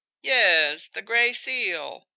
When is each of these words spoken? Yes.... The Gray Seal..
Yes.... 0.23 0.87
The 0.87 1.03
Gray 1.03 1.31
Seal.. 1.31 2.07